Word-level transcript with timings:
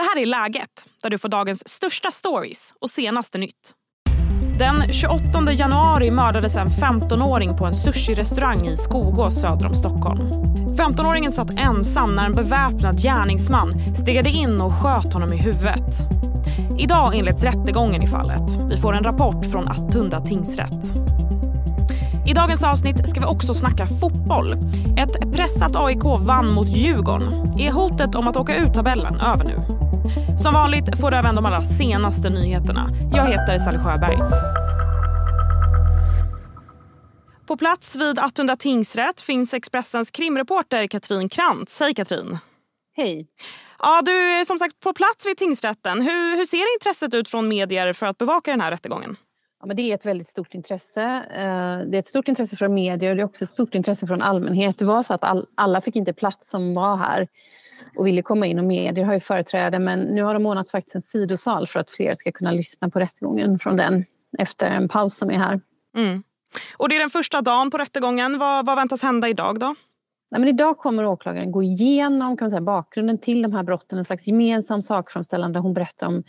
Det 0.00 0.04
här 0.04 0.22
är 0.22 0.26
Läget, 0.26 0.70
där 1.02 1.10
du 1.10 1.18
får 1.18 1.28
dagens 1.28 1.68
största 1.68 2.10
stories 2.10 2.74
och 2.80 2.90
senaste 2.90 3.38
nytt. 3.38 3.74
Den 4.58 4.92
28 4.92 5.52
januari 5.52 6.10
mördades 6.10 6.56
en 6.56 6.68
15-åring 6.68 7.56
på 7.56 7.66
en 7.66 7.74
sushi-restaurang 7.74 8.66
i 8.66 8.76
Skogås 8.76 9.40
söder 9.40 9.66
om 9.66 9.74
Stockholm. 9.74 10.20
15-åringen 10.76 11.30
satt 11.30 11.50
ensam 11.50 12.14
när 12.14 12.26
en 12.26 12.32
beväpnad 12.32 13.02
gärningsman 13.02 13.94
stegade 13.94 14.30
in 14.30 14.60
och 14.60 14.72
sköt 14.74 15.12
honom 15.12 15.32
i 15.32 15.36
huvudet. 15.36 15.94
Idag 16.78 17.14
inleds 17.14 17.44
rättegången 17.44 18.02
i 18.02 18.06
fallet. 18.06 18.70
Vi 18.70 18.76
får 18.76 18.94
en 18.94 19.04
rapport 19.04 19.44
från 19.52 19.68
Attunda 19.68 20.20
tingsrätt. 20.20 20.84
I 22.26 22.32
dagens 22.32 22.62
avsnitt 22.62 23.08
ska 23.08 23.20
vi 23.20 23.26
också 23.26 23.54
snacka 23.54 23.86
fotboll. 23.86 24.52
Ett 24.98 25.32
pressat 25.32 25.76
AIK 25.76 26.04
vann 26.04 26.52
mot 26.52 26.68
Djurgården. 26.68 27.32
Är 27.58 27.70
hotet 27.70 28.14
om 28.14 28.28
att 28.28 28.36
åka 28.36 28.56
ut 28.56 28.74
tabellen 28.74 29.20
över 29.20 29.44
nu? 29.44 29.89
Som 30.42 30.54
vanligt 30.54 31.00
får 31.00 31.10
du 31.10 31.16
även 31.16 31.34
de 31.34 31.46
allra 31.46 31.62
senaste 31.62 32.30
nyheterna. 32.30 32.90
Jag 33.12 33.26
heter 33.26 33.58
Sally 33.58 33.78
Sjöberg. 33.78 34.18
På 37.46 37.56
plats 37.56 37.96
vid 37.96 38.18
Attunda 38.18 38.56
tingsrätt 38.56 39.20
finns 39.20 39.54
Expressens 39.54 40.10
krimreporter 40.10 40.86
Katrin 40.86 41.28
Krantz. 41.28 41.80
Hej 41.80 41.94
Katrin! 41.94 42.38
Hej! 42.96 43.26
Ja, 43.78 44.02
du 44.04 44.12
är 44.12 44.44
som 44.44 44.58
sagt 44.58 44.80
på 44.80 44.92
plats 44.92 45.26
vid 45.26 45.36
tingsrätten. 45.36 46.02
Hur, 46.02 46.36
hur 46.36 46.46
ser 46.46 46.74
intresset 46.76 47.14
ut 47.14 47.28
från 47.28 47.48
medier 47.48 47.92
för 47.92 48.06
att 48.06 48.18
bevaka 48.18 48.50
den 48.50 48.60
här 48.60 48.70
rättegången? 48.70 49.16
Ja, 49.60 49.66
men 49.66 49.76
det 49.76 49.82
är 49.82 49.94
ett 49.94 50.06
väldigt 50.06 50.28
stort 50.28 50.54
intresse. 50.54 51.02
Eh, 51.34 51.90
det 51.90 51.96
är 51.96 51.98
ett 51.98 52.06
stort 52.06 52.28
intresse 52.28 52.56
från 52.56 52.74
medier 52.74 53.10
och 53.10 53.16
det 53.16 53.22
är 53.22 53.26
också 53.26 53.44
ett 53.44 53.50
stort 53.50 53.74
intresse 53.74 54.06
från 54.06 54.22
allmänhet. 54.22 54.78
Det 54.78 54.84
var 54.84 55.02
så 55.02 55.14
att 55.14 55.24
all, 55.24 55.46
alla 55.54 55.80
fick 55.80 55.96
inte 55.96 56.12
plats 56.12 56.50
som 56.50 56.74
var 56.74 56.96
här 56.96 57.28
och 57.96 58.06
ville 58.06 58.22
komma 58.22 58.46
in 58.46 58.58
och 58.58 58.64
medier 58.64 59.04
har 59.04 59.14
ju 59.14 59.20
företräde 59.20 59.78
men 59.78 60.00
nu 60.00 60.22
har 60.22 60.34
de 60.34 60.46
ordnat 60.46 60.70
faktiskt 60.70 60.94
en 60.94 61.00
sidosal 61.00 61.66
för 61.66 61.80
att 61.80 61.90
fler 61.90 62.14
ska 62.14 62.32
kunna 62.32 62.50
lyssna 62.50 62.90
på 62.90 63.00
rättegången 63.00 63.58
från 63.58 63.76
den 63.76 64.04
efter 64.38 64.70
en 64.70 64.88
paus 64.88 65.16
som 65.16 65.30
är 65.30 65.38
här. 65.38 65.60
Mm. 65.96 66.22
Och 66.76 66.88
det 66.88 66.96
är 66.96 67.00
den 67.00 67.10
första 67.10 67.40
dagen 67.40 67.70
på 67.70 67.78
rättegången. 67.78 68.38
Vad, 68.38 68.66
vad 68.66 68.76
väntas 68.76 69.02
hända 69.02 69.28
idag 69.28 69.60
då? 69.60 69.74
Nej, 70.32 70.40
men 70.40 70.48
idag 70.48 70.78
kommer 70.78 71.06
åklagaren 71.06 71.52
gå 71.52 71.62
igenom 71.62 72.36
kan 72.36 72.44
man 72.44 72.50
säga, 72.50 72.60
bakgrunden 72.60 73.18
till 73.18 73.42
de 73.42 73.52
här 73.52 73.62
brotten, 73.62 73.98
en 73.98 74.04
slags 74.04 74.26
gemensam 74.26 74.82
sakframställan 74.82 75.52
där 75.52 75.60
hon 75.60 75.74
berättar 75.74 76.06
om 76.06 76.22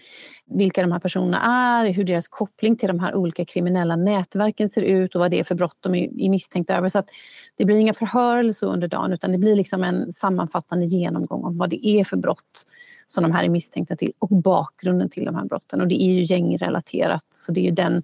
vilka 0.45 0.81
de 0.81 0.91
här 0.91 0.99
personerna 0.99 1.41
är, 1.41 1.91
hur 1.91 2.03
deras 2.03 2.27
koppling 2.27 2.75
till 2.75 2.87
de 2.87 2.99
här 2.99 3.15
olika 3.15 3.45
kriminella 3.45 3.95
nätverken 3.95 4.69
ser 4.69 4.81
ut 4.81 5.15
och 5.15 5.21
vad 5.21 5.31
det 5.31 5.39
är 5.39 5.43
för 5.43 5.55
brott 5.55 5.77
de 5.79 5.95
är 5.95 6.29
misstänkta 6.29 6.75
över. 6.75 6.87
Så 6.87 6.99
att 6.99 7.09
det 7.57 7.65
blir 7.65 7.77
inga 7.77 7.93
förhör 7.93 8.37
eller 8.37 8.51
så 8.51 8.65
under 8.65 8.87
dagen 8.87 9.13
utan 9.13 9.31
det 9.31 9.37
blir 9.37 9.55
liksom 9.55 9.83
en 9.83 10.11
sammanfattande 10.11 10.85
genomgång 10.85 11.45
av 11.45 11.57
vad 11.57 11.69
det 11.69 11.87
är 11.87 12.03
för 12.03 12.17
brott 12.17 12.65
som 13.11 13.23
de 13.23 13.31
här 13.31 13.43
är 13.43 13.49
misstänkta 13.49 13.95
till 13.95 14.13
och 14.19 14.29
bakgrunden 14.29 15.09
till 15.09 15.25
de 15.25 15.35
här 15.35 15.45
brotten. 15.45 15.81
Och 15.81 15.87
det 15.87 16.03
är 16.03 16.11
ju 16.11 16.23
gängrelaterat 16.23 17.25
så 17.29 17.51
det 17.51 17.59
är 17.59 17.63
ju 17.63 17.71
den, 17.71 18.03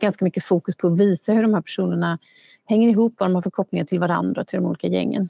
ganska 0.00 0.24
mycket 0.24 0.44
fokus 0.44 0.76
på 0.76 0.86
att 0.86 0.98
visa 0.98 1.32
hur 1.32 1.42
de 1.42 1.54
här 1.54 1.60
personerna 1.60 2.18
hänger 2.66 2.88
ihop, 2.88 3.14
vad 3.18 3.28
de 3.28 3.34
har 3.34 3.42
för 3.42 3.50
kopplingar 3.50 3.84
till 3.84 3.98
varandra 3.98 4.44
till 4.44 4.56
de 4.56 4.66
olika 4.66 4.86
gängen. 4.86 5.28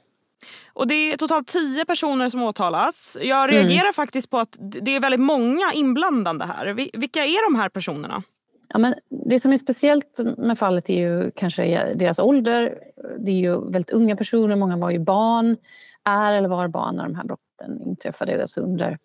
Och 0.73 0.87
det 0.87 0.93
är 0.93 1.17
totalt 1.17 1.47
tio 1.47 1.85
personer 1.85 2.29
som 2.29 2.43
åtalas. 2.43 3.17
Jag 3.21 3.51
reagerar 3.53 3.81
mm. 3.81 3.93
faktiskt 3.93 4.29
på 4.29 4.37
att 4.37 4.57
det 4.59 4.95
är 4.95 4.99
väldigt 4.99 5.19
många 5.19 5.73
inblandade 5.73 6.45
här. 6.45 6.73
Vilka 6.73 7.25
är 7.25 7.51
de 7.51 7.59
här 7.59 7.69
personerna? 7.69 8.23
Ja, 8.69 8.79
men 8.79 8.95
det 9.09 9.39
som 9.39 9.53
är 9.53 9.57
speciellt 9.57 10.19
med 10.37 10.59
fallet 10.59 10.89
är 10.89 10.99
ju 10.99 11.31
kanske 11.31 11.93
deras 11.93 12.19
ålder. 12.19 12.77
Det 13.19 13.31
är 13.31 13.35
ju 13.35 13.71
väldigt 13.71 13.89
unga 13.89 14.15
personer, 14.15 14.55
många 14.55 14.77
var 14.77 14.91
ju 14.91 14.99
barn, 14.99 15.57
är 16.05 16.33
eller 16.33 16.49
var 16.49 16.67
barn 16.67 16.95
när 16.95 17.03
de 17.03 17.15
här 17.15 17.23
brotten 17.23 17.81
inträffade, 17.81 18.41
alltså 18.41 18.61
under 18.61 18.97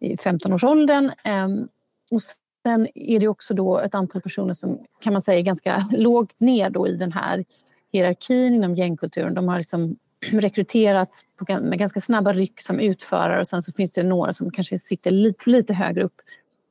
15-årsåldern. 0.00 1.12
Ehm, 1.24 1.68
och 2.10 2.20
Sen 2.66 2.88
är 2.94 3.20
det 3.20 3.28
också 3.28 3.54
då 3.54 3.78
ett 3.78 3.94
antal 3.94 4.22
personer 4.22 4.52
som 4.52 4.78
kan 5.00 5.12
man 5.12 5.22
säga 5.22 5.38
är 5.38 5.42
ganska 5.42 5.88
lågt 5.92 6.40
ner 6.40 6.70
då 6.70 6.88
i 6.88 6.96
den 6.96 7.12
här 7.12 7.44
hierarkin 7.92 8.54
inom 8.54 8.74
gängkulturen. 8.74 9.34
De 9.34 9.48
har 9.48 9.56
liksom 9.56 9.96
rekryterats 10.32 11.24
med 11.60 11.78
ganska 11.78 12.00
snabba 12.00 12.32
ryck 12.32 12.60
som 12.60 12.80
utförare 12.80 13.40
och 13.40 13.48
sen 13.48 13.62
så 13.62 13.72
finns 13.72 13.92
det 13.92 14.02
några 14.02 14.32
som 14.32 14.50
kanske 14.50 14.78
sitter 14.78 15.10
lite, 15.10 15.50
lite 15.50 15.74
högre 15.74 16.02
upp 16.02 16.20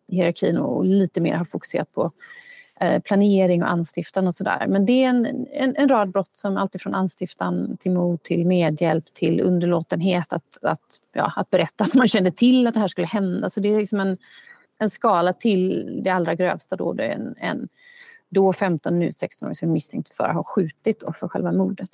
i 0.08 0.16
hierarkin 0.16 0.58
och 0.58 0.86
lite 0.86 1.22
mer 1.22 1.36
har 1.36 1.46
fokuserat 1.46 1.94
på 1.94 2.12
Eh, 2.80 3.02
planering 3.02 3.64
och 3.64 3.70
anstiftan 3.70 4.28
och 4.28 4.34
sådär. 4.34 4.66
Men 4.70 4.86
det 4.86 5.04
är 5.04 5.10
en, 5.10 5.48
en, 5.54 5.76
en, 5.76 5.90
rad 5.90 6.12
brott 6.12 6.32
som 6.34 6.58
alltifrån 6.58 6.96
anstiftan 6.96 7.78
till 7.80 7.92
mord 7.92 8.24
till 8.24 8.48
medhjälp 8.48 9.14
till 9.14 9.42
underlåtenhet 9.42 10.34
att, 10.34 10.64
att, 10.64 11.00
ja, 11.14 11.34
att 11.36 11.50
berätta 11.50 11.84
att 11.84 11.94
man 11.94 12.08
kände 12.08 12.32
till 12.32 12.68
att 12.68 12.74
det 12.74 12.80
här 12.80 12.88
skulle 12.88 13.08
hända. 13.08 13.50
Så 13.50 13.60
det 13.60 13.70
är 13.70 13.78
liksom 13.78 14.00
en 14.00 14.18
en 14.78 14.90
skala 14.90 15.34
till 15.34 15.86
det 16.04 16.10
allra 16.10 16.36
grövsta 16.36 16.76
då 16.76 16.94
det 16.94 17.04
är 17.04 17.12
en, 17.12 17.36
en 17.38 17.68
då 18.30 18.54
15, 18.54 19.00
nu 19.00 19.12
16 19.12 19.56
som 19.56 19.70
är 19.70 19.74
misstänkt 19.74 20.10
för 20.10 20.24
att 20.24 20.36
ha 20.36 20.44
skjutit 20.44 21.04
och 21.04 21.16
för 21.16 21.28
själva 21.28 21.52
mordet. 21.52 21.90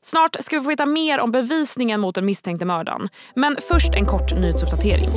Snart 0.00 0.36
ska 0.40 0.56
vi 0.56 0.62
få 0.62 0.68
veta 0.68 0.86
mer 0.86 1.20
om 1.20 1.32
bevisningen 1.32 2.00
mot 2.00 2.14
den 2.14 2.24
misstänkte 2.24 2.64
mördaren. 2.64 3.08
Men 3.34 3.56
först 3.60 3.94
en 3.94 4.06
kort 4.06 4.34
nyhetsuppdatering. 4.34 5.10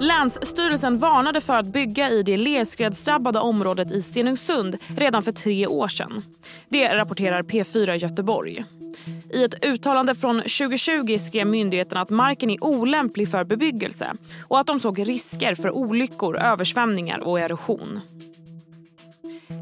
Länsstyrelsen 0.00 0.98
varnade 0.98 1.40
för 1.40 1.58
att 1.58 1.66
bygga 1.66 2.10
i 2.10 2.22
det 2.22 2.36
lerskredsdrabbade 2.36 3.38
området 3.38 3.92
i 3.92 4.02
Stenungsund 4.02 4.76
redan 4.96 5.22
för 5.22 5.32
tre 5.32 5.66
år 5.66 5.88
sedan. 5.88 6.24
Det 6.68 6.96
rapporterar 6.96 7.42
P4 7.42 7.94
Göteborg. 7.94 8.64
I 9.32 9.44
ett 9.44 9.64
uttalande 9.64 10.14
från 10.14 10.36
2020 10.36 11.18
skrev 11.18 11.46
myndigheten 11.46 11.98
att 11.98 12.10
marken 12.10 12.50
är 12.50 12.64
olämplig 12.64 13.30
för 13.30 13.44
bebyggelse 13.44 14.12
och 14.48 14.60
att 14.60 14.66
de 14.66 14.80
såg 14.80 15.08
risker 15.08 15.54
för 15.54 15.70
olyckor, 15.70 16.38
översvämningar 16.38 17.18
och 17.18 17.40
erosion. 17.40 18.00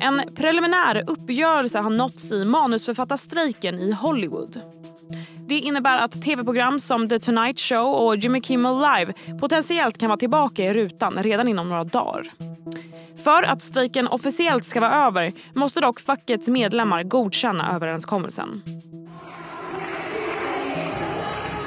En 0.01 0.35
preliminär 0.35 1.05
uppgörelse 1.07 1.79
har 1.79 1.91
nåtts 1.91 2.33
i 2.33 2.45
manusförfattarstrejken 2.45 3.79
i 3.79 3.93
Hollywood. 3.93 4.61
Det 5.49 5.59
innebär 5.59 5.99
att 5.99 6.23
tv-program 6.23 6.81
som 6.81 7.09
The 7.09 7.19
Tonight 7.19 7.61
Show 7.61 7.87
och 7.87 8.17
Jimmy 8.17 8.41
Kimmel 8.41 8.77
Live 8.77 9.13
potentiellt 9.41 9.99
kan 9.99 10.09
vara 10.09 10.19
tillbaka 10.19 10.65
i 10.65 10.73
rutan 10.73 11.15
redan 11.23 11.49
inom 11.49 11.69
några 11.69 11.85
dagar. 11.85 12.33
För 13.25 13.43
att 13.43 13.63
strejken 13.63 14.09
officiellt 14.09 14.65
ska 14.65 14.81
vara 14.81 15.07
över 15.07 15.33
måste 15.55 15.81
dock 15.81 16.01
fackets 16.01 16.49
medlemmar 16.49 17.03
godkänna 17.03 17.75
överenskommelsen. 17.75 18.63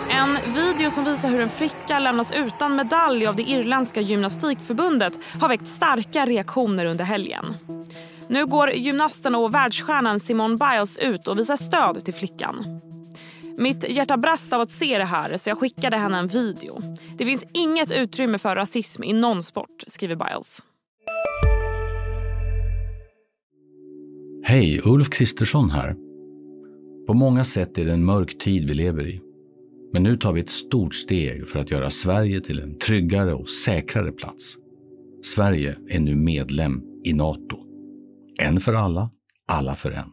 En 0.10 0.38
video 0.54 0.92
som 0.92 1.06
visar 1.06 1.30
hur 1.30 1.42
en 1.42 1.50
flicka 1.50 2.00
lämnas 2.00 2.32
utan 2.32 2.76
medalj 2.76 3.28
av 3.28 3.36
det 3.36 3.44
irländska 3.44 4.02
gymnastikförbundet 4.02 5.20
har 5.42 5.48
väckt 5.48 5.68
starka 5.68 6.26
reaktioner 6.26 6.86
under 6.86 7.06
helgen. 7.06 7.46
Nu 8.28 8.46
går 8.46 8.72
gymnasten 8.72 9.36
och 9.36 9.54
världsstjärnan 9.54 10.20
Simone 10.20 10.58
Biles 10.58 10.98
ut 10.98 11.28
och 11.28 11.40
visar 11.40 11.56
stöd 11.56 12.06
till 12.06 12.14
flickan. 12.14 12.82
Mitt 13.60 13.90
hjärta 13.90 14.18
brast 14.18 14.54
av 14.54 14.62
att 14.62 14.72
se 14.72 14.98
det 14.98 15.06
här 15.06 15.38
så 15.38 15.50
jag 15.50 15.58
skickade 15.58 15.98
henne 15.98 16.18
en 16.18 16.28
video. 16.28 16.82
Det 17.18 17.26
finns 17.26 17.46
inget 17.54 17.92
utrymme 17.92 18.38
för 18.38 18.56
rasism 18.56 19.04
i 19.04 19.14
någon 19.14 19.44
sport, 19.44 19.84
skriver 19.88 20.16
Biles. 20.16 20.60
Hej, 24.44 24.82
Ulf 24.84 25.10
Kristersson 25.10 25.70
här. 25.70 25.96
På 27.08 27.14
många 27.14 27.44
sätt 27.44 27.78
är 27.78 27.86
det 27.86 27.94
en 27.94 28.06
mörk 28.06 28.38
tid 28.38 28.68
vi 28.68 28.74
lever 28.74 29.08
i. 29.08 29.22
Men 29.94 30.04
nu 30.04 30.18
tar 30.18 30.34
vi 30.34 30.42
ett 30.42 30.50
stort 30.50 30.96
steg 30.96 31.48
för 31.50 31.60
att 31.60 31.72
göra 31.72 31.90
Sverige 31.90 32.42
till 32.42 32.60
en 32.60 32.78
tryggare 32.78 33.34
och 33.34 33.50
säkrare 33.50 34.12
plats. 34.12 34.56
Sverige 35.24 35.78
är 35.90 36.00
nu 36.00 36.16
medlem 36.16 36.82
i 37.04 37.14
Nato. 37.14 37.58
En 38.40 38.60
för 38.60 38.74
alla, 38.74 39.10
alla 39.48 39.76
för 39.76 39.92
en. 39.92 40.10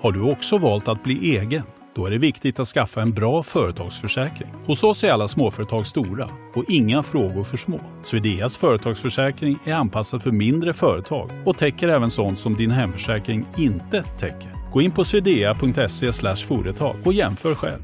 Har 0.00 0.12
du 0.12 0.22
också 0.22 0.58
valt 0.58 0.88
att 0.88 1.04
bli 1.04 1.36
egen? 1.36 1.62
Då 1.94 2.06
är 2.06 2.10
det 2.10 2.18
viktigt 2.18 2.60
att 2.60 2.68
skaffa 2.68 3.02
en 3.02 3.12
bra 3.12 3.42
företagsförsäkring. 3.42 4.48
Hos 4.66 4.84
oss 4.84 5.04
är 5.04 5.10
alla 5.10 5.28
småföretag 5.28 5.86
stora 5.86 6.30
och 6.54 6.64
inga 6.68 7.02
frågor 7.02 7.44
för 7.44 7.56
små. 7.56 7.80
Swedeas 8.02 8.56
företagsförsäkring 8.56 9.58
är 9.64 9.74
anpassad 9.74 10.22
för 10.22 10.30
mindre 10.30 10.72
företag 10.72 11.30
och 11.46 11.58
täcker 11.58 11.88
även 11.88 12.10
sånt 12.10 12.38
som 12.38 12.56
din 12.56 12.70
hemförsäkring 12.70 13.46
inte 13.58 14.02
täcker. 14.02 14.72
Gå 14.72 14.82
in 14.82 14.92
på 14.92 15.04
swedea.se 15.04 16.36
företag 16.46 16.96
och 17.04 17.12
jämför 17.12 17.54
själv. 17.54 17.82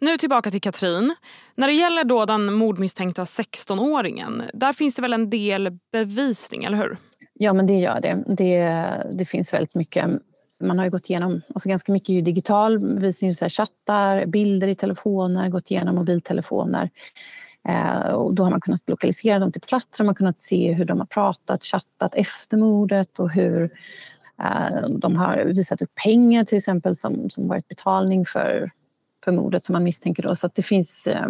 Nu 0.00 0.18
tillbaka 0.18 0.50
till 0.50 0.60
Katrin. 0.60 1.14
När 1.56 1.66
det 1.66 1.74
gäller 1.74 2.04
då 2.04 2.24
den 2.24 2.52
mordmisstänkta 2.52 3.24
16-åringen, 3.24 4.42
där 4.54 4.72
finns 4.72 4.94
det 4.94 5.02
väl 5.02 5.12
en 5.12 5.30
del 5.30 5.78
bevisning, 5.92 6.64
eller 6.64 6.78
hur? 6.78 6.96
Ja, 7.34 7.52
men 7.52 7.66
det 7.66 7.78
gör 7.78 8.00
det. 8.00 8.24
Det, 8.26 8.80
det 9.12 9.24
finns 9.24 9.52
väldigt 9.52 9.74
mycket. 9.74 10.10
Man 10.60 10.78
har 10.78 10.84
ju 10.84 10.90
gått 10.90 11.10
igenom 11.10 11.40
alltså 11.54 11.68
ganska 11.68 11.92
mycket 11.92 12.08
ju 12.08 12.20
digital 12.20 12.78
bevisning, 12.78 13.34
så 13.34 13.44
här 13.44 13.50
chattar, 13.50 14.26
bilder 14.26 14.68
i 14.68 14.74
telefoner, 14.74 15.48
gått 15.48 15.70
igenom 15.70 15.94
mobiltelefoner. 15.94 16.90
Eh, 17.68 18.08
och 18.08 18.34
då 18.34 18.42
har 18.42 18.50
man 18.50 18.60
kunnat 18.60 18.88
lokalisera 18.88 19.38
dem 19.38 19.52
till 19.52 19.60
platser, 19.60 20.04
man 20.04 20.08
har 20.08 20.14
kunnat 20.14 20.38
se 20.38 20.72
hur 20.72 20.84
de 20.84 20.98
har 20.98 21.06
pratat, 21.06 21.64
chattat 21.64 22.14
efter 22.14 22.56
mordet 22.56 23.18
och 23.18 23.30
hur 23.30 23.70
Eh, 24.42 24.88
de 24.88 25.16
har 25.16 25.44
visat 25.44 25.82
upp 25.82 25.94
pengar 25.94 26.44
till 26.44 26.58
exempel 26.58 26.96
som, 26.96 27.30
som 27.30 27.48
varit 27.48 27.68
betalning 27.68 28.24
för, 28.24 28.70
för 29.24 29.32
mordet 29.32 29.64
som 29.64 29.72
man 29.72 29.84
misstänker. 29.84 30.22
Då. 30.22 30.36
Så 30.36 30.50
det 30.54 30.62
finns, 30.62 31.06
eh, 31.06 31.28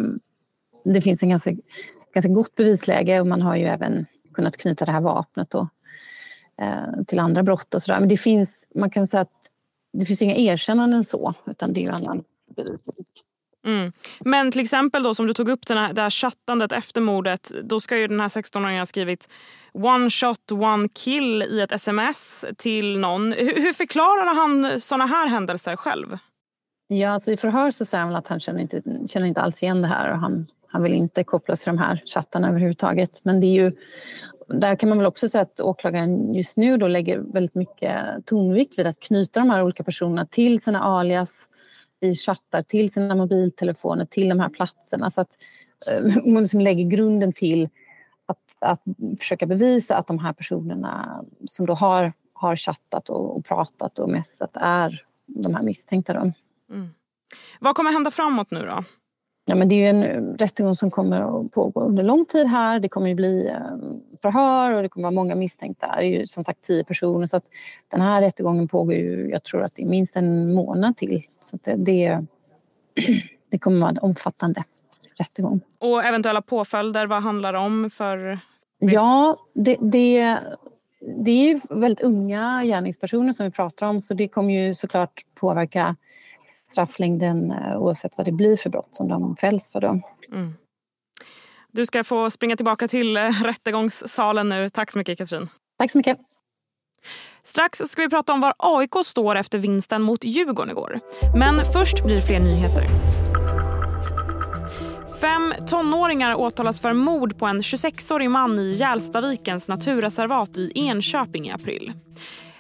det 0.84 1.00
finns 1.00 1.22
en 1.22 1.28
ganska, 1.28 1.52
ganska 2.14 2.32
gott 2.32 2.54
bevisläge 2.54 3.20
och 3.20 3.26
man 3.26 3.42
har 3.42 3.56
ju 3.56 3.64
även 3.64 4.06
kunnat 4.34 4.56
knyta 4.56 4.84
det 4.84 4.92
här 4.92 5.00
vapnet 5.00 5.50
då, 5.50 5.68
till 7.06 7.18
andra 7.18 7.42
brott 7.42 7.74
och 7.74 7.82
sådär. 7.82 8.00
Men 8.00 8.08
det 8.08 8.16
finns, 8.16 8.68
man 8.74 8.90
kan 8.90 9.06
säga 9.06 9.20
att 9.20 9.50
det 9.92 10.06
finns 10.06 10.22
inga 10.22 10.36
erkännanden 10.36 11.04
så, 11.04 11.34
utan 11.46 11.72
det 11.72 11.84
är 11.84 11.90
annan 11.90 12.24
Mm. 13.66 13.92
Men 14.20 14.50
till 14.50 14.60
exempel 14.60 15.02
då 15.02 15.14
som 15.14 15.26
du 15.26 15.34
tog 15.34 15.48
upp 15.48 15.66
den 15.66 15.78
här, 15.78 15.92
det 15.92 16.02
här 16.02 16.10
chattandet 16.10 16.72
efter 16.72 17.00
mordet. 17.00 17.52
Då 17.62 17.80
ska 17.80 17.96
ju 17.98 18.08
den 18.08 18.20
här 18.20 18.28
16-åringen 18.28 18.78
ha 18.78 18.86
skrivit 18.86 19.28
one 19.72 20.10
shot, 20.10 20.52
one 20.52 20.88
kill 20.88 21.42
i 21.42 21.60
ett 21.60 21.72
sms 21.72 22.44
till 22.56 22.98
någon. 22.98 23.32
Hur, 23.32 23.62
hur 23.62 23.72
förklarar 23.72 24.34
han 24.34 24.80
såna 24.80 25.06
här 25.06 25.28
händelser 25.28 25.76
själv? 25.76 26.18
Ja, 26.86 27.10
alltså 27.10 27.32
i 27.32 27.36
förhör 27.36 27.70
så 27.70 27.84
säger 27.84 28.04
han 28.04 28.14
att 28.14 28.28
han 28.28 28.40
känner 28.40 28.60
inte, 28.60 28.82
känner 29.08 29.26
inte 29.26 29.40
alls 29.40 29.62
igen 29.62 29.82
det 29.82 29.88
här 29.88 30.12
och 30.12 30.18
han, 30.18 30.46
han 30.66 30.82
vill 30.82 30.94
inte 30.94 31.24
kopplas 31.24 31.60
till 31.60 31.72
de 31.72 31.78
här 31.78 32.02
chattarna 32.06 32.48
överhuvudtaget. 32.48 33.24
Men 33.24 33.40
det 33.40 33.46
är 33.46 33.64
ju, 33.64 33.72
där 34.48 34.76
kan 34.76 34.88
man 34.88 34.98
väl 34.98 35.06
också 35.06 35.28
säga 35.28 35.42
att 35.42 35.60
åklagaren 35.60 36.34
just 36.34 36.56
nu 36.56 36.76
då 36.76 36.88
lägger 36.88 37.18
väldigt 37.18 37.54
mycket 37.54 38.26
tonvikt 38.26 38.78
vid 38.78 38.86
att 38.86 39.00
knyta 39.00 39.40
de 39.40 39.50
här 39.50 39.62
olika 39.62 39.84
personerna 39.84 40.26
till 40.26 40.60
sina 40.60 40.80
alias 40.80 41.48
i 42.00 42.14
chattar, 42.14 42.62
till 42.62 42.92
sina 42.92 43.14
mobiltelefoner, 43.14 44.04
till 44.04 44.28
de 44.28 44.40
här 44.40 44.48
platserna. 44.48 45.10
Så 45.10 45.20
att 45.20 45.32
eh, 45.90 46.26
man 46.26 46.42
liksom 46.42 46.60
lägger 46.60 46.84
grunden 46.84 47.32
till 47.32 47.68
att, 48.26 48.58
att 48.60 48.82
försöka 49.18 49.46
bevisa 49.46 49.96
att 49.96 50.06
de 50.06 50.18
här 50.18 50.32
personerna 50.32 51.24
som 51.46 51.66
då 51.66 51.74
har, 51.74 52.12
har 52.32 52.56
chattat 52.56 53.08
och, 53.08 53.36
och 53.36 53.44
pratat 53.44 53.98
och 53.98 54.10
messat 54.10 54.50
är 54.54 55.04
de 55.26 55.54
här 55.54 55.62
misstänkta. 55.62 56.12
Då. 56.12 56.32
Mm. 56.74 56.88
Vad 57.60 57.74
kommer 57.74 57.92
hända 57.92 58.10
framåt 58.10 58.50
nu 58.50 58.60
då? 58.66 58.84
Ja, 59.46 59.54
men 59.54 59.68
det 59.68 59.74
är 59.74 59.78
ju 59.78 59.86
en 59.86 60.36
rättegång 60.36 60.74
som 60.74 60.90
kommer 60.90 61.20
att 61.20 61.52
pågå 61.52 61.80
under 61.80 62.02
lång 62.02 62.24
tid 62.24 62.46
här. 62.46 62.80
Det 62.80 62.88
kommer 62.88 63.10
att 63.10 63.16
bli 63.16 63.48
eh, 63.48 63.58
förhör 64.22 64.76
och 64.76 64.82
det 64.82 64.88
kommer 64.88 65.02
vara 65.02 65.14
många 65.14 65.34
misstänkta. 65.34 65.86
Det 65.86 66.04
är 66.04 66.08
ju 66.08 66.26
som 66.26 66.42
sagt 66.42 66.62
tio 66.62 66.84
personer. 66.84 67.26
Så 67.26 67.36
att 67.36 67.44
den 67.88 68.00
här 68.00 68.20
rättegången 68.20 68.68
pågår 68.68 68.94
ju, 68.94 69.28
jag 69.30 69.42
tror 69.42 69.62
att 69.62 69.74
det 69.74 69.82
är 69.82 69.86
minst 69.86 70.16
en 70.16 70.54
månad 70.54 70.96
till. 70.96 71.22
Så 71.40 71.58
det, 71.62 71.74
det, 71.74 72.20
det 73.50 73.58
kommer 73.58 73.76
att 73.76 73.80
vara 73.80 73.90
en 73.90 73.98
omfattande 73.98 74.64
rättegång. 75.18 75.60
Och 75.78 76.04
eventuella 76.04 76.42
påföljder, 76.42 77.06
vad 77.06 77.22
handlar 77.22 77.52
det 77.52 77.58
om 77.58 77.90
för... 77.90 78.38
Ja, 78.78 79.36
det, 79.54 79.76
det, 79.80 80.38
det 81.16 81.30
är 81.30 81.48
ju 81.48 81.60
väldigt 81.70 82.00
unga 82.00 82.64
gärningspersoner 82.64 83.32
som 83.32 83.46
vi 83.46 83.52
pratar 83.52 83.88
om 83.88 84.00
så 84.00 84.14
det 84.14 84.28
kommer 84.28 84.66
ju 84.66 84.74
såklart 84.74 85.22
påverka 85.34 85.96
strafflängden 86.70 87.50
eh, 87.50 87.76
oavsett 87.76 88.12
vad 88.16 88.26
det 88.26 88.32
blir 88.32 88.56
för 88.56 88.70
brott 88.70 88.88
som 88.90 89.08
de 89.08 89.36
fälls 89.36 89.72
för. 89.72 89.80
Då. 89.80 90.00
Mm. 90.32 90.54
Du 91.72 91.86
ska 91.86 92.04
få 92.04 92.30
springa 92.30 92.56
tillbaka 92.56 92.88
till 92.88 93.16
eh, 93.16 93.42
rättegångssalen 93.44 94.48
nu. 94.48 94.68
Tack 94.68 94.90
så 94.90 94.98
mycket 94.98 95.18
Katrin. 95.18 95.48
Tack 95.78 95.90
så 95.90 95.98
mycket. 95.98 96.18
Strax 97.42 97.78
ska 97.78 98.02
vi 98.02 98.08
prata 98.08 98.32
om 98.32 98.40
var 98.40 98.54
AIK 98.58 98.90
står 99.04 99.36
efter 99.36 99.58
vinsten 99.58 100.02
mot 100.02 100.24
Djurgården 100.24 100.70
igår. 100.70 101.00
Men 101.36 101.64
först 101.72 102.04
blir 102.04 102.14
det 102.14 102.22
fler 102.22 102.40
nyheter. 102.40 102.84
Fem 105.20 105.54
tonåringar 105.68 106.34
åtalas 106.34 106.80
för 106.80 106.92
mord 106.92 107.38
på 107.38 107.46
en 107.46 107.60
26-årig 107.60 108.30
man 108.30 108.58
i 108.58 108.72
Gälstavikens 108.72 109.68
naturreservat 109.68 110.56
i 110.56 110.72
Enköping 110.74 111.46
i 111.46 111.50
april. 111.50 111.92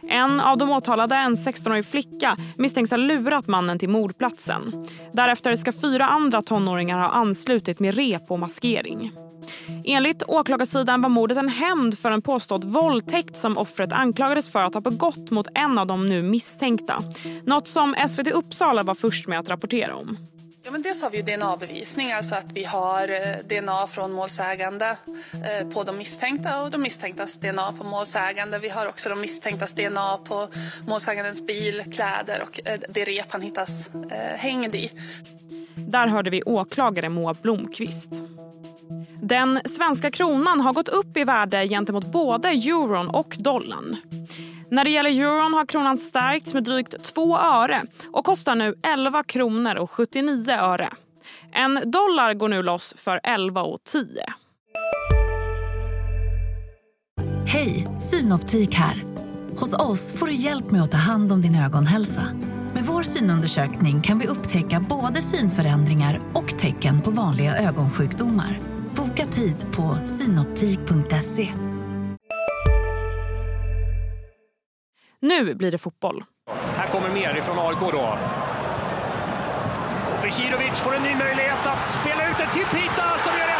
En 0.08 0.40
av 0.40 0.58
de 0.58 0.70
åtalade, 0.70 1.16
en 1.16 1.34
16-årig 1.34 1.86
flicka, 1.86 2.36
misstänks 2.56 2.90
ha 2.90 2.98
lurat 2.98 3.46
mannen 3.46 3.78
till 3.78 3.88
mordplatsen. 3.88 4.84
Därefter 5.12 5.56
ska 5.56 5.72
fyra 5.72 6.06
andra 6.06 6.42
tonåringar 6.42 6.98
ha 6.98 7.08
anslutit 7.08 7.80
med 7.80 7.94
rep 7.94 8.30
och 8.30 8.38
maskering. 8.38 9.12
Enligt 9.84 10.22
åklagarsidan 10.28 11.02
var 11.02 11.08
mordet 11.08 11.38
en 11.38 11.48
hämnd 11.48 11.98
för 11.98 12.10
en 12.10 12.22
påstådd 12.22 12.64
våldtäkt 12.64 13.36
som 13.36 13.58
offret 13.58 13.92
anklagades 13.92 14.48
för 14.48 14.64
att 14.64 14.74
ha 14.74 14.80
begått 14.80 15.30
mot 15.30 15.48
en 15.54 15.78
av 15.78 15.86
de 15.86 16.06
nu 16.06 16.22
misstänkta. 16.22 17.02
Något 17.46 17.68
som 17.68 17.94
SVT 18.08 18.28
Uppsala 18.28 18.82
var 18.82 18.94
först 18.94 19.28
med 19.28 19.38
att 19.38 19.48
rapportera 19.48 19.94
om. 19.94 20.18
Ja, 20.66 20.70
men 20.70 20.82
dels 20.82 21.02
har 21.02 21.10
vi 21.10 21.22
DNA-bevisning, 21.22 22.12
alltså 22.12 22.34
att 22.34 22.52
vi 22.52 22.64
har 22.64 23.08
eh, 23.08 23.60
DNA 23.62 23.86
från 23.86 24.12
målsägande 24.12 24.96
eh, 25.32 25.68
på 25.68 25.84
de 25.84 25.96
misstänkta 25.96 26.62
och 26.62 26.70
de 26.70 26.82
misstänktas 26.82 27.36
DNA 27.36 27.72
på 27.72 27.84
målsägande. 27.84 28.58
Vi 28.58 28.68
har 28.68 28.86
också 28.86 29.08
de 29.08 29.20
misstänktas 29.20 29.74
DNA 29.74 30.18
på 30.24 30.48
målsägandens 30.86 31.46
bil, 31.46 31.82
kläder 31.92 32.42
och 32.42 32.60
eh, 32.64 32.80
det 32.88 33.04
rep 33.04 33.32
han 33.32 33.42
hittas 33.42 33.90
hängd 34.36 34.74
i. 34.74 34.90
Där 35.74 36.06
hörde 36.06 36.30
vi 36.30 36.42
åklagare 36.42 37.08
Moa 37.08 37.34
Blomqvist. 37.42 38.10
Den 39.22 39.60
svenska 39.64 40.10
kronan 40.10 40.60
har 40.60 40.72
gått 40.72 40.88
upp 40.88 41.16
i 41.16 41.24
värde 41.24 41.68
gentemot 41.68 42.12
både 42.12 42.48
euron 42.48 43.08
och 43.08 43.36
dollarn. 43.38 43.96
När 44.74 44.84
det 44.84 44.90
gäller 44.90 45.10
euron 45.10 45.54
har 45.54 45.66
kronan 45.66 45.98
stärkts 45.98 46.54
med 46.54 46.64
drygt 46.64 47.02
2 47.02 47.38
öre 47.38 47.82
och 48.12 48.24
kostar 48.24 48.54
nu 48.54 48.74
11 48.82 49.22
kronor 49.22 49.76
och 49.76 49.90
79 49.90 50.50
öre. 50.50 50.90
En 51.52 51.90
dollar 51.90 52.34
går 52.34 52.48
nu 52.48 52.62
loss 52.62 52.94
för 52.96 53.18
11,10. 53.18 54.06
Hej, 57.46 57.88
Synoptik 57.98 58.74
här. 58.74 59.02
Hos 59.58 59.74
oss 59.74 60.12
får 60.12 60.26
du 60.26 60.32
hjälp 60.32 60.70
med 60.70 60.82
att 60.82 60.90
ta 60.90 60.98
hand 60.98 61.32
om 61.32 61.42
din 61.42 61.54
ögonhälsa. 61.54 62.22
Med 62.74 62.84
vår 62.84 63.02
synundersökning 63.02 64.02
kan 64.02 64.18
vi 64.18 64.26
upptäcka 64.26 64.80
både 64.80 65.22
synförändringar 65.22 66.20
och 66.32 66.58
tecken 66.58 67.00
på 67.00 67.10
vanliga 67.10 67.56
ögonsjukdomar. 67.56 68.60
Boka 68.96 69.26
tid 69.26 69.56
på 69.72 69.98
synoptik.se. 70.06 71.52
Nu 75.24 75.54
blir 75.54 75.70
det 75.70 75.78
fotboll. 75.78 76.24
Här 76.76 76.86
kommer 76.86 77.08
mer 77.08 77.36
ifrån 77.36 77.58
AIK 77.58 77.78
då. 77.92 78.18
Och 80.12 80.22
Becirovic 80.22 80.80
får 80.80 80.94
en 80.94 81.02
ny 81.02 81.14
möjlighet 81.14 81.66
att 81.66 81.92
spela 82.00 82.30
ut 82.30 82.38
den 82.38 82.50
till 82.50 82.66
Pita 82.66 83.08
som 83.24 83.32
gör 83.38 83.46
1-0. 83.46 83.52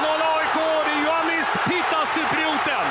1-0 0.00 0.06
AIK. 0.36 0.56
Det 0.86 0.92
är 0.92 1.04
Johannes 1.04 1.48
Pita, 1.68 2.06
superioten. 2.06 2.86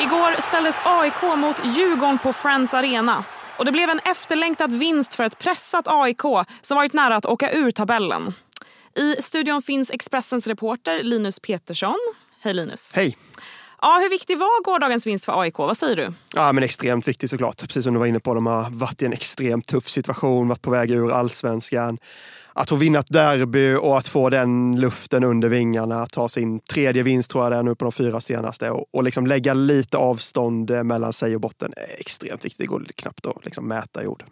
Igår 0.00 0.42
ställdes 0.42 0.76
AIK 0.84 1.38
mot 1.38 1.76
Djurgården 1.76 2.18
på 2.18 2.32
Friends 2.32 2.74
Arena. 2.74 3.24
Och 3.58 3.64
Det 3.64 3.72
blev 3.72 3.90
en 3.90 3.98
efterlängtad 3.98 4.72
vinst 4.72 5.14
för 5.14 5.24
ett 5.24 5.38
pressat 5.38 5.88
AIK 5.88 6.22
som 6.60 6.76
varit 6.76 6.92
nära 6.92 7.16
att 7.16 7.26
åka 7.26 7.52
ur 7.52 7.70
tabellen. 7.70 8.34
I 8.96 9.22
studion 9.22 9.62
finns 9.62 9.90
Expressens 9.90 10.46
reporter 10.46 11.02
Linus 11.02 11.40
Petersson. 11.40 11.98
Hej 12.40 12.54
Linus. 12.54 12.90
Hej. 12.94 13.16
Ja, 13.86 13.98
hur 14.02 14.10
viktig 14.10 14.38
var 14.38 14.62
gårdagens 14.64 15.06
vinst 15.06 15.24
för 15.24 15.40
AIK? 15.40 15.58
Vad 15.58 15.76
säger 15.76 15.96
du? 15.96 16.12
Ja, 16.34 16.52
men 16.52 16.64
extremt 16.64 17.08
viktig 17.08 17.30
såklart. 17.30 17.60
Precis 17.60 17.84
som 17.84 17.94
du 17.94 18.00
var 18.00 18.06
inne 18.06 18.20
på, 18.20 18.34
de 18.34 18.46
har 18.46 18.70
varit 18.70 19.02
i 19.02 19.06
en 19.06 19.12
extremt 19.12 19.66
tuff 19.66 19.88
situation, 19.88 20.48
varit 20.48 20.62
på 20.62 20.70
väg 20.70 20.90
ur 20.90 21.10
allsvenskan. 21.12 21.98
Att 22.52 22.68
få 22.68 22.76
vinna 22.76 22.98
ett 22.98 23.12
derby 23.12 23.74
och 23.74 23.98
att 23.98 24.08
få 24.08 24.30
den 24.30 24.80
luften 24.80 25.24
under 25.24 25.48
vingarna, 25.48 26.02
att 26.02 26.12
ta 26.12 26.28
sin 26.28 26.60
tredje 26.60 27.02
vinst 27.02 27.30
tror 27.30 27.44
jag 27.44 27.52
det 27.52 27.56
är 27.56 27.62
nu 27.62 27.74
på 27.74 27.84
de 27.84 27.92
fyra 27.92 28.20
senaste 28.20 28.70
och, 28.70 28.86
och 28.92 29.04
liksom 29.04 29.26
lägga 29.26 29.54
lite 29.54 29.96
avstånd 29.96 30.70
eh, 30.70 30.84
mellan 30.84 31.12
sig 31.12 31.34
och 31.34 31.40
botten 31.40 31.74
är 31.76 32.00
extremt 32.00 32.44
viktigt. 32.44 32.58
Det 32.58 32.66
går 32.66 32.86
knappt 32.96 33.26
att 33.26 33.44
liksom 33.44 33.68
mäta 33.68 34.02
i 34.02 34.06
ord. 34.06 34.24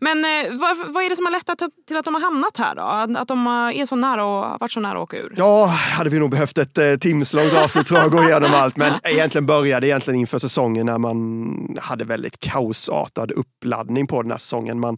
Men 0.00 0.24
eh, 0.24 0.58
vad, 0.58 0.76
vad, 0.94 1.04
är 1.04 1.10
det 1.10 1.16
som 1.16 1.24
har 1.24 1.32
lett 1.32 1.58
till 1.88 1.96
att 1.96 2.04
de 2.04 2.14
har 2.14 2.20
hamnat 2.20 2.56
här 2.56 2.74
då? 2.74 3.18
Att 3.18 3.28
de 3.28 3.46
är 3.46 3.86
så 3.86 3.96
nära 3.96 4.24
och 4.24 4.60
varit 4.60 4.72
så 4.72 4.80
nära 4.80 4.98
att 4.98 5.02
åka 5.02 5.16
ur? 5.16 5.34
Ja, 5.36 5.66
hade 5.66 6.10
vi 6.10 6.18
nog 6.18 6.30
behövt 6.30 6.58
ett 6.58 6.78
eh, 6.78 6.96
timslångt 6.96 7.54
avsnitt 7.54 7.86
tror 7.86 8.00
jag, 8.00 8.10
gå 8.10 8.24
igenom 8.24 8.54
allt. 8.54 8.76
Men 8.76 8.92
egentligen 9.04 9.46
började 9.46 9.86
egentligen 9.86 10.20
inför 10.20 10.38
säsongen 10.38 10.86
när 10.86 10.98
man 10.98 11.78
hade 11.80 12.04
väldigt 12.04 12.40
kaosartad 12.40 13.30
uppladdning 13.30 14.06
på 14.06 14.22
den 14.22 14.30
här 14.30 14.38
säsongen. 14.38 14.80
Man 14.80 14.96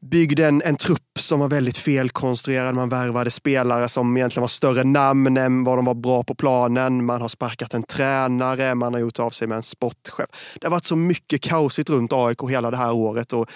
byggde 0.00 0.46
en, 0.46 0.62
en 0.62 0.76
trupp 0.76 1.18
som 1.18 1.40
var 1.40 1.48
väldigt 1.48 1.78
felkonstruerad. 1.78 2.74
Man 2.74 2.88
värvade 2.88 3.30
spelare 3.30 3.88
som 3.88 4.16
egentligen 4.16 4.40
var 4.40 4.48
större 4.48 4.84
namn 4.84 5.36
än 5.36 5.64
vad 5.64 5.78
de 5.78 5.84
var 5.84 5.94
bra 5.94 6.24
på 6.24 6.34
planen. 6.34 7.04
Man 7.04 7.20
har 7.20 7.28
sparkat 7.28 7.74
en 7.74 7.82
tränare, 7.82 8.74
man 8.74 8.94
har 8.94 9.00
gjort 9.00 9.18
av 9.18 9.30
sig 9.30 9.48
med 9.48 9.56
en 9.56 9.62
sportchef. 9.62 10.26
Det 10.60 10.66
har 10.66 10.70
varit 10.70 10.84
så 10.84 10.96
mycket 10.96 11.42
kaosigt 11.42 11.90
runt 11.90 12.12
AIK 12.12 12.38
hela 12.50 12.70
det 12.70 12.76
här 12.76 12.92
året 12.92 13.32
och 13.32 13.50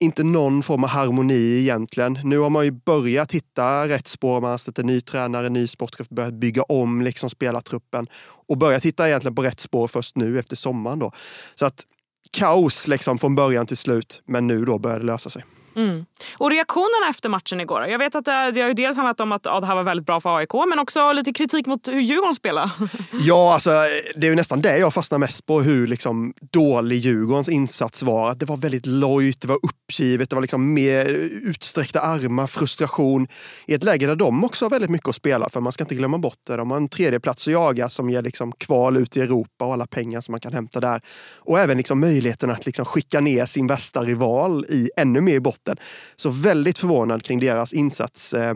inte 0.00 0.24
någon 0.24 0.62
form 0.62 0.84
av 0.84 0.90
harmoni 0.90 1.60
egentligen. 1.60 2.18
Nu 2.24 2.38
har 2.38 2.50
man 2.50 2.64
ju 2.64 2.70
börjat 2.70 3.32
hitta 3.32 3.88
rätt 3.88 4.08
spår. 4.08 4.40
Man 4.40 4.50
har 4.50 4.58
ställt 4.58 4.78
en 4.78 4.86
ny 4.86 5.00
tränare, 5.00 5.46
en 5.46 5.52
ny 5.52 5.66
sportchef, 5.66 6.08
börjat 6.08 6.34
bygga 6.34 6.62
om 6.62 7.02
liksom 7.02 7.30
spelartruppen 7.30 8.06
och 8.48 8.58
börjat 8.58 8.84
hitta 8.84 9.08
egentligen 9.08 9.34
på 9.34 9.42
rätt 9.42 9.60
spår 9.60 9.88
först 9.88 10.16
nu 10.16 10.38
efter 10.38 10.56
sommaren. 10.56 10.98
Då. 10.98 11.12
Så 11.54 11.66
att 11.66 11.84
kaos 12.30 12.88
liksom 12.88 13.18
från 13.18 13.34
början 13.34 13.66
till 13.66 13.76
slut, 13.76 14.22
men 14.26 14.46
nu 14.46 14.64
då 14.64 14.78
börjar 14.78 14.98
det 14.98 15.06
lösa 15.06 15.30
sig. 15.30 15.44
Mm. 15.76 16.06
Och 16.36 16.50
reaktionerna 16.50 17.10
efter 17.10 17.28
matchen 17.28 17.60
igår? 17.60 17.86
Jag 17.86 17.98
vet 17.98 18.14
att 18.14 18.24
det, 18.24 18.50
det 18.50 18.60
har 18.60 18.68
ju 18.68 18.74
dels 18.74 18.96
handlat 18.96 19.20
om 19.20 19.32
att 19.32 19.44
ja, 19.44 19.60
det 19.60 19.66
här 19.66 19.74
var 19.74 19.82
väldigt 19.82 20.06
bra 20.06 20.20
för 20.20 20.36
AIK, 20.36 20.52
men 20.68 20.78
också 20.78 21.12
lite 21.12 21.32
kritik 21.32 21.66
mot 21.66 21.88
hur 21.88 22.00
Djurgården 22.00 22.34
spelade. 22.34 22.70
Ja, 23.12 23.54
alltså, 23.54 23.70
det 24.16 24.26
är 24.26 24.30
ju 24.30 24.36
nästan 24.36 24.60
det 24.60 24.78
jag 24.78 24.94
fastnar 24.94 25.18
mest 25.18 25.46
på, 25.46 25.60
hur 25.60 25.86
liksom, 25.86 26.34
dålig 26.52 26.98
Djurgårdens 26.98 27.48
insats 27.48 28.02
var. 28.02 28.34
Det 28.34 28.46
var 28.46 28.56
väldigt 28.56 28.86
lojt, 28.86 29.40
det 29.40 29.48
var 29.48 29.58
uppgivet, 29.62 30.30
det 30.30 30.36
var 30.36 30.40
liksom 30.40 30.74
mer 30.74 31.04
utsträckta 31.42 32.00
armar, 32.00 32.46
frustration. 32.46 33.28
I 33.66 33.74
ett 33.74 33.84
läge 33.84 34.06
där 34.06 34.16
de 34.16 34.44
också 34.44 34.64
har 34.64 34.70
väldigt 34.70 34.90
mycket 34.90 35.08
att 35.08 35.14
spela 35.14 35.48
för. 35.48 35.60
Man 35.60 35.72
ska 35.72 35.84
inte 35.84 35.94
glömma 35.94 36.18
bort 36.18 36.38
det. 36.46 36.56
De 36.56 36.70
har 36.70 36.76
en 36.76 36.88
tredje 36.88 37.20
plats 37.20 37.46
att 37.46 37.52
jaga 37.52 37.88
som 37.88 38.10
ger 38.10 38.22
liksom 38.22 38.52
kval 38.52 38.96
ut 38.96 39.16
i 39.16 39.20
Europa 39.20 39.64
och 39.64 39.72
alla 39.72 39.86
pengar 39.86 40.20
som 40.20 40.32
man 40.32 40.40
kan 40.40 40.52
hämta 40.52 40.80
där. 40.80 41.00
Och 41.36 41.58
även 41.58 41.76
liksom 41.76 42.00
möjligheten 42.00 42.50
att 42.50 42.66
liksom 42.66 42.84
skicka 42.84 43.20
ner 43.20 43.46
sin 43.46 43.66
värsta 43.66 44.02
rival 44.02 44.64
i 44.68 44.90
ännu 44.96 45.20
mer 45.20 45.34
botten. 45.66 45.84
Så 46.16 46.30
väldigt 46.30 46.78
förvånad 46.78 47.22
kring 47.22 47.40
deras 47.40 47.72
insats. 47.72 48.34
Eh, 48.34 48.54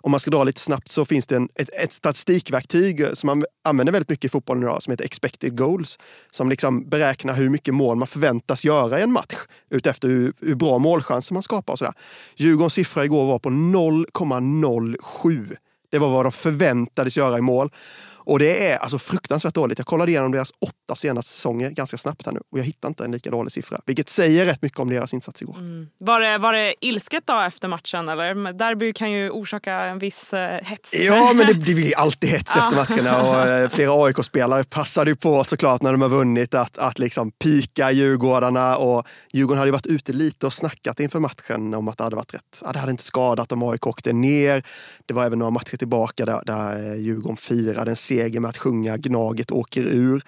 om 0.00 0.10
man 0.10 0.20
ska 0.20 0.30
dra 0.30 0.44
lite 0.44 0.60
snabbt 0.60 0.90
så 0.90 1.04
finns 1.04 1.26
det 1.26 1.36
en, 1.36 1.48
ett, 1.54 1.70
ett 1.82 1.92
statistikverktyg 1.92 3.00
eh, 3.00 3.12
som 3.12 3.26
man 3.26 3.44
använder 3.64 3.92
väldigt 3.92 4.08
mycket 4.08 4.24
i 4.24 4.28
fotbollen 4.28 4.62
idag 4.62 4.82
som 4.82 4.90
heter 4.90 5.04
expected 5.04 5.56
goals. 5.56 5.98
Som 6.30 6.48
liksom 6.48 6.88
beräknar 6.88 7.34
hur 7.34 7.48
mycket 7.48 7.74
mål 7.74 7.96
man 7.96 8.08
förväntas 8.08 8.64
göra 8.64 8.98
i 8.98 9.02
en 9.02 9.12
match 9.12 9.34
utefter 9.70 10.08
hur, 10.08 10.32
hur 10.40 10.54
bra 10.54 10.78
målchanser 10.78 11.34
man 11.34 11.42
skapar. 11.42 11.72
Och 11.72 11.78
sådär. 11.78 11.94
Djurgårdens 12.36 12.74
siffra 12.74 13.04
igår 13.04 13.26
var 13.26 13.38
på 13.38 13.50
0,07. 13.50 15.56
Det 15.90 15.98
var 15.98 16.08
vad 16.08 16.24
de 16.24 16.32
förväntades 16.32 17.16
göra 17.16 17.38
i 17.38 17.40
mål. 17.40 17.70
Och 18.26 18.38
det 18.38 18.70
är 18.70 18.76
alltså 18.76 18.98
fruktansvärt 18.98 19.54
dåligt. 19.54 19.78
Jag 19.78 19.86
kollade 19.86 20.10
igenom 20.10 20.32
deras 20.32 20.52
åtta 20.60 20.94
senaste 20.94 21.32
säsonger 21.32 21.70
ganska 21.70 21.98
snabbt 21.98 22.26
här 22.26 22.32
nu 22.32 22.40
och 22.50 22.58
jag 22.58 22.64
hittar 22.64 22.88
inte 22.88 23.04
en 23.04 23.12
lika 23.12 23.30
dålig 23.30 23.52
siffra. 23.52 23.80
Vilket 23.86 24.08
säger 24.08 24.44
rätt 24.44 24.62
mycket 24.62 24.78
om 24.78 24.88
deras 24.88 25.14
insats 25.14 25.42
igår. 25.42 25.58
Mm. 25.58 25.88
Var, 25.98 26.20
det, 26.20 26.38
var 26.38 26.52
det 26.52 26.74
ilsket 26.80 27.26
då 27.26 27.40
efter 27.40 27.68
matchen 27.68 28.08
eller? 28.08 28.52
Derby 28.52 28.92
kan 28.92 29.12
ju 29.12 29.30
orsaka 29.30 29.74
en 29.74 29.98
viss 29.98 30.32
eh, 30.32 30.60
hets. 30.62 30.94
Ja, 30.94 31.32
men 31.32 31.46
det, 31.46 31.52
det 31.66 31.74
blir 31.74 31.98
alltid 31.98 32.30
hets 32.30 32.56
efter 32.56 32.76
matcherna 32.76 33.22
och 33.22 33.48
eh, 33.48 33.68
flera 33.68 34.04
AIK-spelare 34.04 34.64
passade 34.64 35.10
ju 35.10 35.16
på 35.16 35.44
såklart 35.44 35.82
när 35.82 35.92
de 35.92 36.02
har 36.02 36.08
vunnit 36.08 36.54
att, 36.54 36.78
att 36.78 36.98
liksom 36.98 37.30
pika 37.30 37.90
Djurgårdarna 37.90 38.76
och 38.76 39.06
Djurgården 39.32 39.58
hade 39.58 39.70
varit 39.70 39.86
ute 39.86 40.12
lite 40.12 40.46
och 40.46 40.52
snackat 40.52 41.00
inför 41.00 41.20
matchen 41.20 41.74
om 41.74 41.88
att 41.88 41.98
det 41.98 42.04
hade 42.04 42.16
varit 42.16 42.34
rätt. 42.34 42.62
Ja, 42.64 42.72
det 42.72 42.78
hade 42.78 42.90
inte 42.90 43.04
skadat 43.04 43.52
om 43.52 43.62
AIK 43.62 43.86
åkte 43.86 44.12
ner. 44.12 44.62
Det 45.06 45.14
var 45.14 45.24
även 45.24 45.38
några 45.38 45.50
matcher 45.50 45.76
tillbaka 45.76 46.24
där, 46.24 46.42
där 46.46 46.94
Djurgården 46.94 47.36
firade 47.36 47.90
en 47.90 47.96
seger 47.96 48.15
med 48.40 48.48
att 48.48 48.58
sjunga 48.58 48.96
Gnaget 48.96 49.50
åker 49.50 49.82
ur. 49.82 50.22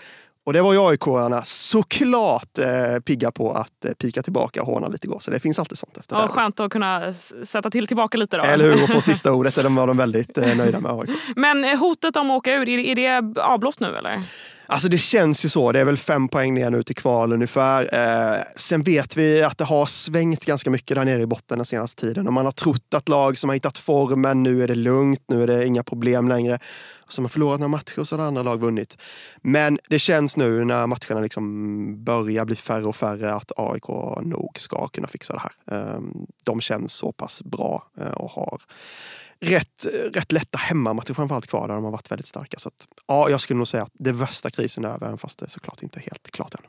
Och 0.48 0.54
det 0.54 0.62
var 0.62 0.72
ju 0.72 0.78
AIK-arna 0.78 1.42
såklart 1.44 2.58
eh, 2.58 2.98
pigga 3.04 3.30
på 3.30 3.52
att 3.52 3.84
eh, 3.84 3.92
pika 3.92 4.22
tillbaka 4.22 4.62
och 4.62 4.66
håna 4.66 4.88
lite 4.88 5.06
igår. 5.06 5.18
Så 5.20 5.30
det 5.30 5.40
finns 5.40 5.58
alltid 5.58 5.78
sånt 5.78 5.96
efter 5.96 6.16
ja, 6.16 6.22
det. 6.22 6.28
Skönt 6.28 6.60
att 6.60 6.72
kunna 6.72 7.12
sätta 7.44 7.70
till 7.70 7.86
tillbaka 7.86 8.18
lite 8.18 8.36
då. 8.36 8.42
Eller 8.42 8.64
hur, 8.64 8.82
och 8.82 8.88
få 8.88 9.00
sista 9.00 9.32
ordet. 9.32 9.54
Det 9.54 9.68
var 9.68 9.86
de 9.86 9.96
väldigt 9.96 10.38
eh, 10.38 10.56
nöjda 10.56 10.80
med 10.80 10.92
AIK. 10.92 11.10
Men 11.36 11.64
eh, 11.64 11.78
hotet 11.78 12.16
om 12.16 12.30
att 12.30 12.36
åka 12.36 12.54
ur, 12.54 12.68
är, 12.68 12.78
är 12.78 12.94
det 12.94 13.40
avblåst 13.42 13.80
nu 13.80 13.96
eller? 13.96 14.22
Alltså 14.70 14.88
det 14.88 14.98
känns 14.98 15.44
ju 15.44 15.48
så. 15.48 15.72
Det 15.72 15.80
är 15.80 15.84
väl 15.84 15.96
fem 15.96 16.28
poäng 16.28 16.54
ner 16.54 16.70
nu 16.70 16.82
till 16.82 16.96
kval 16.96 17.32
ungefär. 17.32 17.94
Eh, 17.94 18.42
sen 18.56 18.82
vet 18.82 19.16
vi 19.16 19.42
att 19.42 19.58
det 19.58 19.64
har 19.64 19.86
svängt 19.86 20.44
ganska 20.44 20.70
mycket 20.70 20.94
där 20.94 21.04
nere 21.04 21.20
i 21.20 21.26
botten 21.26 21.58
den 21.58 21.64
senaste 21.64 22.00
tiden. 22.00 22.26
Och 22.26 22.32
man 22.32 22.44
har 22.44 22.52
trott 22.52 22.94
att 22.94 23.08
lag 23.08 23.38
som 23.38 23.48
har 23.48 23.54
hittat 23.54 23.78
formen, 23.78 24.42
nu 24.42 24.62
är 24.62 24.68
det 24.68 24.74
lugnt, 24.74 25.24
nu 25.28 25.42
är 25.42 25.46
det 25.46 25.66
inga 25.66 25.82
problem 25.82 26.28
längre. 26.28 26.58
Som 27.08 27.24
har 27.24 27.28
förlorat 27.28 27.60
några 27.60 27.68
matcher 27.68 28.00
och 28.00 28.08
så 28.08 28.16
har 28.16 28.26
andra 28.26 28.42
lag 28.42 28.60
vunnit. 28.60 28.98
Men 29.42 29.78
det 29.88 29.98
känns 29.98 30.36
nu 30.36 30.64
när 30.64 30.86
matcherna 30.86 31.20
liksom 31.20 32.04
börjar 32.04 32.44
bli 32.44 32.56
färre 32.56 32.84
och 32.84 32.96
färre 32.96 33.34
att 33.34 33.52
AIK 33.56 33.88
nog 34.22 34.58
ska 34.58 34.88
kunna 34.88 35.08
fixa 35.08 35.32
det 35.32 35.40
här. 35.40 35.78
Eh, 35.78 36.00
de 36.44 36.60
känns 36.60 36.92
så 36.92 37.12
pass 37.12 37.42
bra 37.42 37.84
eh, 38.00 38.10
och 38.10 38.30
har 38.30 38.60
rätt, 39.40 39.86
rätt 40.12 40.32
lätta 40.32 40.58
hemmamatcher 40.58 41.14
framförallt 41.14 41.46
kvar 41.46 41.68
där 41.68 41.74
de 41.74 41.84
har 41.84 41.90
varit 41.90 42.10
väldigt 42.10 42.26
starka. 42.26 42.58
Så 42.58 42.68
att, 42.68 42.88
ja, 43.06 43.30
jag 43.30 43.40
skulle 43.40 43.58
nog 43.58 43.68
säga 43.68 43.82
att 43.82 43.92
det 43.94 44.12
värsta 44.12 44.50
krisen 44.50 44.84
är 44.84 44.88
över, 44.88 45.06
även 45.06 45.18
fast 45.18 45.38
det 45.38 45.50
såklart 45.50 45.82
inte 45.82 45.98
är 45.98 46.02
helt 46.02 46.30
klart 46.30 46.54
än. 46.54 46.60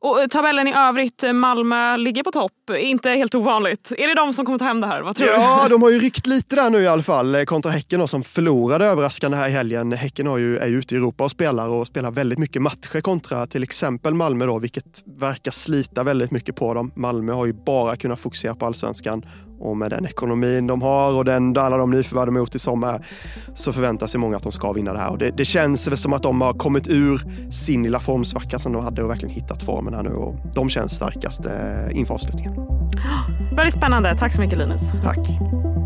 Och 0.00 0.20
eh, 0.20 0.26
tabellen 0.26 0.68
i 0.68 0.74
övrigt, 0.74 1.22
eh, 1.22 1.32
Malmö 1.32 1.96
ligger 1.96 2.22
på 2.22 2.32
topp. 2.32 2.52
Inte 2.78 3.10
helt 3.10 3.34
ovanligt. 3.34 3.92
Är 3.98 4.08
det 4.08 4.14
de 4.14 4.32
som 4.32 4.46
kommer 4.46 4.58
ta 4.58 4.64
hem 4.64 4.80
det 4.80 4.86
här? 4.86 5.02
Vad 5.02 5.16
tror 5.16 5.30
ja, 5.30 5.60
du? 5.64 5.68
de 5.68 5.82
har 5.82 5.90
ju 5.90 5.98
ryckt 5.98 6.26
lite 6.26 6.56
där 6.56 6.70
nu 6.70 6.82
i 6.82 6.86
alla 6.86 7.02
fall 7.02 7.34
eh, 7.34 7.44
kontra 7.44 7.70
Häcken 7.70 8.00
då, 8.00 8.06
som 8.06 8.24
förlorade 8.24 8.86
överraskande 8.86 9.36
här 9.36 9.48
i 9.48 9.52
helgen. 9.52 9.92
Häcken 9.92 10.26
har 10.26 10.38
ju, 10.38 10.58
är 10.58 10.66
ju 10.66 10.78
ute 10.78 10.94
i 10.94 10.98
Europa 10.98 11.24
och 11.24 11.30
spelar 11.30 11.68
och 11.68 11.86
spelar 11.86 12.10
väldigt 12.10 12.38
mycket 12.38 12.62
matcher 12.62 13.00
kontra 13.00 13.46
till 13.46 13.62
exempel 13.62 14.14
Malmö 14.14 14.46
då, 14.46 14.58
vilket 14.58 15.02
verkar 15.06 15.50
slita 15.50 16.02
väldigt 16.02 16.30
mycket 16.30 16.56
på 16.56 16.74
dem. 16.74 16.92
Malmö 16.96 17.32
har 17.32 17.46
ju 17.46 17.52
bara 17.52 17.96
kunnat 17.96 18.20
fokusera 18.20 18.54
på 18.54 18.66
allsvenskan 18.66 19.22
och 19.60 19.76
med 19.76 19.90
den 19.90 20.06
ekonomin 20.06 20.66
de 20.66 20.82
har 20.82 21.12
och 21.12 21.24
den, 21.24 21.56
alla 21.56 21.76
de 21.76 21.90
nyförvärv 21.90 22.26
de 22.26 22.34
har 22.34 22.40
gjort 22.40 22.54
i 22.54 22.58
sommar 22.58 23.06
så 23.54 23.72
förväntar 23.72 24.06
sig 24.06 24.20
många 24.20 24.36
att 24.36 24.42
de 24.42 24.52
ska 24.52 24.72
vinna 24.72 24.92
det 24.92 24.98
här. 24.98 25.10
Och 25.10 25.18
det, 25.18 25.30
det 25.30 25.44
känns 25.44 25.88
väl 25.88 25.96
som 25.96 26.12
att 26.12 26.22
de 26.22 26.40
har 26.40 26.52
kommit 26.52 26.88
ur 26.88 27.20
sin 27.50 27.82
lilla 27.82 28.00
formsvacka 28.00 28.58
som 28.58 28.72
de 28.72 28.84
hade 28.84 29.02
och 29.02 29.10
verkligen 29.10 29.34
hittat 29.34 29.62
formen 29.62 29.94
här 29.94 30.02
nu. 30.02 30.10
Och 30.10 30.34
de 30.54 30.68
känns 30.68 30.92
starkast 30.92 31.46
eh, 31.46 31.98
inför 31.98 32.14
avslutningen. 32.14 32.54
Väldigt 33.56 33.74
spännande. 33.74 34.16
Tack 34.16 34.32
så 34.32 34.40
mycket 34.40 34.58
Linus. 34.58 34.82
Tack. 35.02 35.18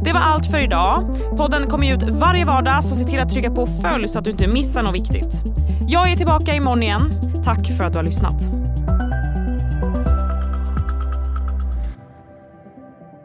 Det 0.05 0.13
var 0.13 0.21
allt 0.21 0.47
för 0.47 0.61
idag. 0.61 1.05
Podden 1.37 1.67
kommer 1.69 1.95
ut 1.95 2.03
varje 2.03 2.45
vardag 2.45 2.85
så 2.85 2.95
se 2.95 3.05
till 3.05 3.21
att 3.21 3.31
trycka 3.31 3.51
på 3.51 3.67
följ 3.67 4.09
så 4.09 4.19
att 4.19 4.25
du 4.25 4.31
inte 4.31 4.49
missar 4.49 4.83
något 4.83 4.95
viktigt. 4.95 5.43
Jag 5.89 6.13
är 6.13 6.17
tillbaka 6.17 6.55
imorgon 6.55 6.83
igen. 6.83 7.03
Tack 7.45 7.77
för 7.77 7.85
att 7.85 7.93
du 7.93 7.99
har 7.99 8.05
lyssnat. 8.05 8.62